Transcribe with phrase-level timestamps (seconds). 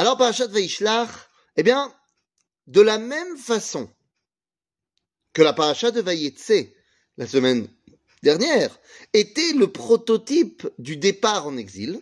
[0.00, 1.10] Alors, Parashat Vaishlach,
[1.58, 1.92] eh bien,
[2.66, 3.90] de la même façon
[5.34, 6.70] que la Parashat de Vayetse,
[7.18, 7.68] la semaine
[8.22, 8.78] dernière,
[9.12, 12.00] était le prototype du départ en exil,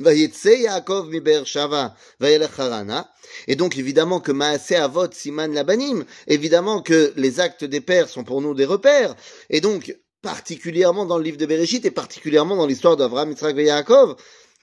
[0.00, 1.12] Yaakov
[1.44, 1.94] Shava.
[3.46, 8.24] Et donc, évidemment, que Maase Avot Siman Labanim, évidemment que les actes des pères sont
[8.24, 9.14] pour nous des repères.
[9.48, 13.66] Et donc, particulièrement dans le livre de Bereshit et particulièrement dans l'histoire d'Avraham, Yitzhak et
[13.66, 14.16] Yaakov,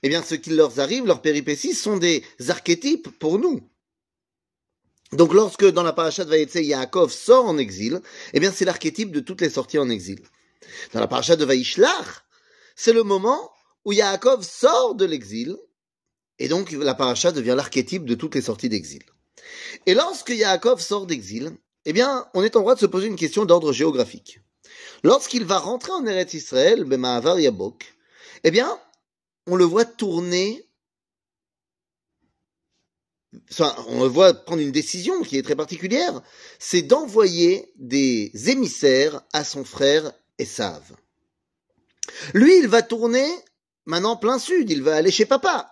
[0.04, 3.62] eh bien, ce qui leur arrive, leurs péripéties, sont des archétypes pour nous.
[5.12, 8.02] Donc, lorsque dans la paracha de Vayetse, Yaakov sort en exil,
[8.34, 10.22] eh bien, c'est l'archétype de toutes les sorties en exil.
[10.94, 12.24] Dans la paracha de Vaishlach,
[12.76, 13.52] c'est le moment
[13.86, 15.58] où Yaakov sort de l'exil,
[16.40, 19.04] et donc la paracha devient l'archétype de toutes les sorties d'exil.
[19.86, 21.52] Et lorsque Yaakov sort d'exil,
[21.86, 24.40] eh bien, on est en droit de se poser une question d'ordre géographique.
[25.04, 27.94] Lorsqu'il va rentrer en Eretz Israël, Bemaavar Yabok,
[28.44, 28.80] eh bien,
[29.48, 30.68] on le voit tourner,
[33.52, 36.22] enfin, on le voit prendre une décision qui est très particulière,
[36.60, 40.96] c'est d'envoyer des émissaires à son frère Esav.
[42.34, 43.28] Lui, il va tourner
[43.86, 45.72] maintenant plein sud, il va aller chez papa.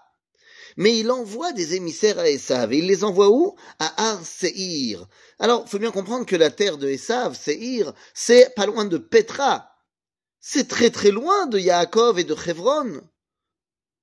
[0.78, 2.72] Mais il envoie des émissaires à Esav.
[2.72, 3.56] Et il les envoie où?
[3.80, 5.06] À Ar Seir.
[5.38, 9.70] Alors, faut bien comprendre que la terre de Esav, Seir, c'est pas loin de Petra.
[10.40, 13.02] C'est très très loin de Yaakov et de Chevron.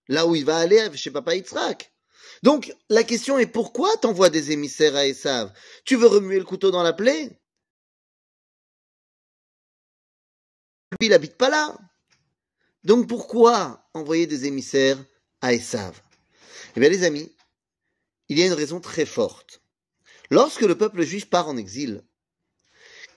[0.08, 1.92] Là où il va aller chez papa Yitzhak.
[2.42, 5.52] Donc, la question est pourquoi t'envoies des émissaires à Esav?
[5.84, 7.40] Tu veux remuer le couteau dans la plaie?
[10.92, 11.76] Lui, il habite pas là.
[12.84, 15.04] Donc pourquoi envoyer des émissaires
[15.40, 16.00] à Esav?
[16.76, 17.34] Eh bien les amis,
[18.28, 19.60] il y a une raison très forte.
[20.30, 22.04] Lorsque le peuple juif part en exil,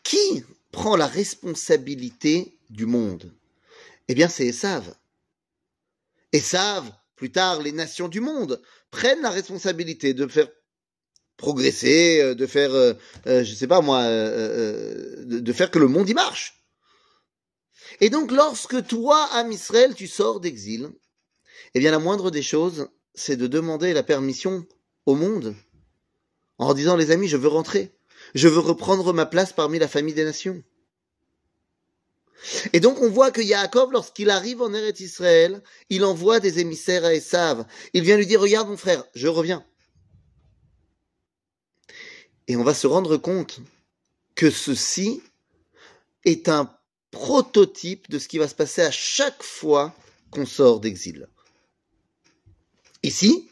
[0.01, 3.31] qui prend la responsabilité du monde?
[4.07, 4.95] Eh bien c'est Esav.
[6.33, 10.47] Esav, plus tard les nations du monde, prennent la responsabilité de faire
[11.39, 12.93] progresser, euh, de faire, euh,
[13.25, 16.65] euh, je sais pas moi, de faire que le monde y marche.
[18.01, 20.91] Et donc, lorsque toi, Am Israël, tu sors d'exil,
[21.73, 24.65] eh bien, la moindre des choses, c'est de demander la permission
[25.05, 25.55] au monde,
[26.57, 27.97] en disant, les amis, je veux rentrer,
[28.35, 30.61] je veux reprendre ma place parmi la famille des nations.
[32.73, 37.05] Et donc, on voit que Yaakov, lorsqu'il arrive en Eretz Israël, il envoie des émissaires
[37.05, 37.65] à Esav.
[37.93, 39.65] Il vient lui dire, regarde mon frère, je reviens.
[42.47, 43.59] Et on va se rendre compte
[44.35, 45.21] que ceci
[46.25, 46.73] est un
[47.11, 49.93] prototype de ce qui va se passer à chaque fois
[50.31, 51.27] qu'on sort d'exil.
[53.03, 53.49] Ici,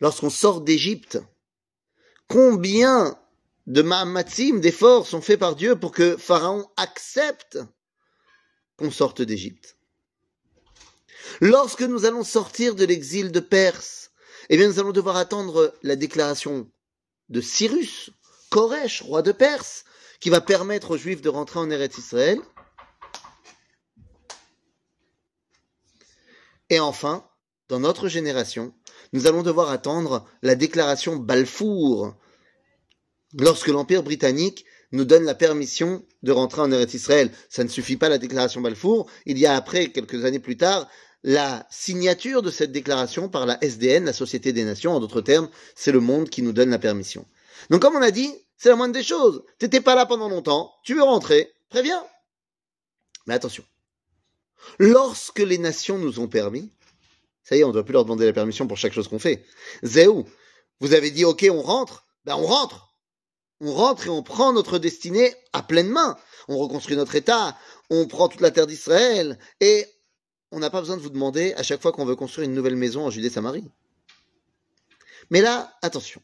[0.00, 1.18] lorsqu'on sort d'Égypte,
[2.28, 3.18] combien
[3.66, 7.58] de mahamatim, d'efforts sont faits par Dieu pour que Pharaon accepte
[8.76, 9.76] qu'on sorte d'Égypte.
[11.40, 14.10] Lorsque nous allons sortir de l'exil de Perse,
[14.48, 16.70] eh bien nous allons devoir attendre la déclaration
[17.28, 18.10] de Cyrus,
[18.50, 19.84] Koresh, roi de Perse,
[20.20, 22.40] qui va permettre aux Juifs de rentrer en Eretz Israël.
[26.70, 27.28] Et enfin,
[27.68, 28.72] dans notre génération,
[29.12, 32.14] nous allons devoir attendre la déclaration Balfour,
[33.36, 37.30] lorsque l'Empire britannique nous donne la permission de rentrer en Eretz Israël.
[37.48, 39.10] Ça ne suffit pas la déclaration Balfour.
[39.26, 40.88] Il y a après, quelques années plus tard,
[41.22, 44.92] la signature de cette déclaration par la SDN, la Société des Nations.
[44.92, 47.26] En d'autres termes, c'est le monde qui nous donne la permission.
[47.70, 49.42] Donc, comme on a dit, c'est la moindre des choses.
[49.58, 52.04] T'étais pas là pendant longtemps, tu veux rentrer, préviens.
[53.26, 53.64] Mais attention.
[54.78, 56.70] Lorsque les nations nous ont permis,
[57.42, 59.18] ça y est, on ne doit plus leur demander la permission pour chaque chose qu'on
[59.18, 59.44] fait.
[59.82, 60.26] Zéou,
[60.80, 62.85] vous avez dit, ok, on rentre, ben on rentre.
[63.60, 66.16] On rentre et on prend notre destinée à pleine main.
[66.48, 67.56] On reconstruit notre État,
[67.90, 69.86] on prend toute la terre d'Israël, et
[70.52, 72.76] on n'a pas besoin de vous demander à chaque fois qu'on veut construire une nouvelle
[72.76, 73.64] maison en Judée-Samarie.
[75.30, 76.22] Mais là, attention.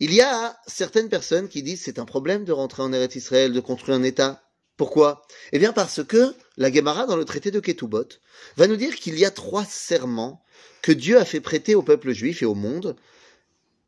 [0.00, 3.52] Il y a certaines personnes qui disent c'est un problème de rentrer en Eretz Israël,
[3.52, 4.42] de construire un État.
[4.76, 5.22] Pourquoi?
[5.52, 8.08] Eh bien parce que la Gemara dans le traité de Ketubot
[8.56, 10.42] va nous dire qu'il y a trois serments
[10.82, 12.96] que Dieu a fait prêter au peuple juif et au monde,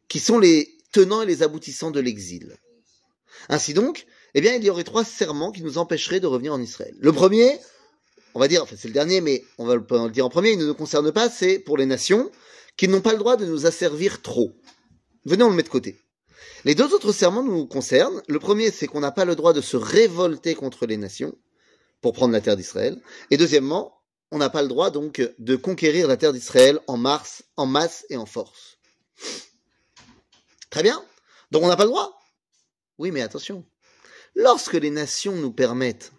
[0.08, 2.56] qui sont les tenants et les aboutissants de l'exil.
[3.50, 6.60] Ainsi donc, eh bien il y aurait trois serments qui nous empêcheraient de revenir en
[6.60, 6.94] Israël.
[6.98, 7.58] Le premier,
[8.34, 10.58] on va dire, enfin c'est le dernier, mais on va le dire en premier, il
[10.58, 12.30] ne nous concerne pas, c'est pour les nations
[12.78, 14.54] qui n'ont pas le droit de nous asservir trop.
[15.26, 15.98] Venez, on le met de côté.
[16.64, 18.22] Les deux autres serments nous concernent.
[18.26, 21.36] Le premier, c'est qu'on n'a pas le droit de se révolter contre les nations
[22.00, 23.02] pour prendre la terre d'Israël.
[23.30, 24.00] Et deuxièmement,
[24.30, 28.06] on n'a pas le droit donc de conquérir la terre d'Israël en, mars, en masse
[28.08, 28.78] et en force.
[30.70, 31.02] Très bien.
[31.50, 32.18] Donc on n'a pas le droit.
[32.98, 33.64] Oui, mais attention.
[34.34, 36.12] Lorsque les nations nous permettent,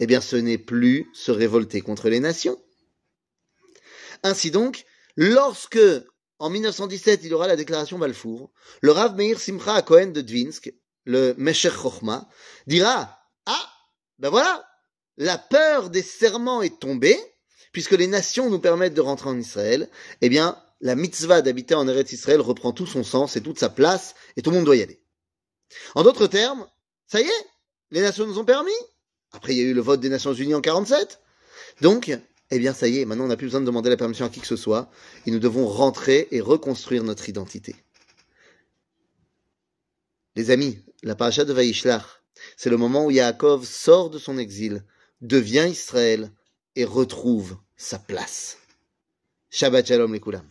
[0.00, 2.60] eh bien ce n'est plus se révolter contre les nations.
[4.22, 4.84] Ainsi donc,
[5.16, 5.78] lorsque,
[6.38, 8.50] en 1917, il y aura la déclaration Balfour,
[8.80, 10.72] le Rav Meir Simcha Cohen de Dvinsk,
[11.04, 12.28] le Meshech Chochma,
[12.66, 13.72] dira, ah,
[14.18, 14.68] ben voilà,
[15.16, 17.18] la peur des serments est tombée,
[17.72, 19.88] puisque les nations nous permettent de rentrer en Israël,
[20.20, 23.68] eh bien, la mitzvah d'habiter en Eretz Israël reprend tout son sens et toute sa
[23.68, 25.00] place, et tout le monde doit y aller.
[25.94, 26.66] En d'autres termes,
[27.06, 27.46] ça y est,
[27.90, 28.70] les nations nous ont permis.
[29.32, 31.20] Après, il y a eu le vote des Nations Unies en 47.
[31.80, 32.16] Donc,
[32.50, 34.28] eh bien, ça y est, maintenant on n'a plus besoin de demander la permission à
[34.30, 34.90] qui que ce soit,
[35.26, 37.76] et nous devons rentrer et reconstruire notre identité.
[40.34, 42.22] Les amis, la paracha de Vaishlach,
[42.56, 44.84] c'est le moment où Yaakov sort de son exil,
[45.20, 46.30] devient Israël
[46.76, 48.58] et retrouve sa place.
[49.50, 50.46] Shabbat Shalom les Koulam.